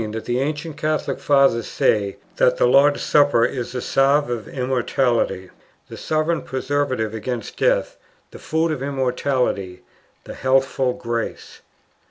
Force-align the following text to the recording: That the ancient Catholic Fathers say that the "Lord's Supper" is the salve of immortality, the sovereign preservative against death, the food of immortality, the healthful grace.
That 0.13 0.25
the 0.25 0.39
ancient 0.39 0.77
Catholic 0.77 1.19
Fathers 1.19 1.67
say 1.67 2.17
that 2.37 2.57
the 2.57 2.65
"Lord's 2.65 3.03
Supper" 3.03 3.45
is 3.45 3.71
the 3.73 3.81
salve 3.83 4.31
of 4.31 4.47
immortality, 4.47 5.51
the 5.89 5.95
sovereign 5.95 6.41
preservative 6.41 7.13
against 7.13 7.55
death, 7.55 7.97
the 8.31 8.39
food 8.39 8.71
of 8.71 8.81
immortality, 8.81 9.83
the 10.23 10.33
healthful 10.33 10.93
grace. 10.93 11.61